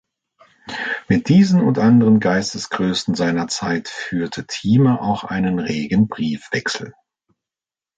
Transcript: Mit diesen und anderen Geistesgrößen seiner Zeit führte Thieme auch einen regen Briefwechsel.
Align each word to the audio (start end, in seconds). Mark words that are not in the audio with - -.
Mit 1.09 1.29
diesen 1.29 1.61
und 1.61 1.77
anderen 1.77 2.19
Geistesgrößen 2.19 3.13
seiner 3.13 3.47
Zeit 3.49 3.87
führte 3.87 4.47
Thieme 4.47 4.99
auch 4.99 5.23
einen 5.25 5.59
regen 5.59 6.07
Briefwechsel. 6.07 6.95